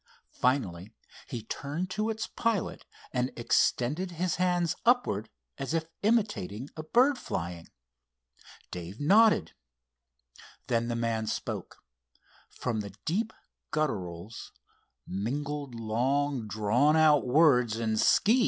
[0.39, 0.91] Finally
[1.27, 7.19] he turned to its pilot, and extended his hands upwards, as if imitating a bird
[7.19, 7.67] flying.
[8.71, 9.51] Dave nodded.
[10.65, 11.77] Then the man spoke.
[12.49, 13.31] From the deep
[13.69, 14.51] gutterals,
[15.05, 18.39] mingled long drawn out words and "skis."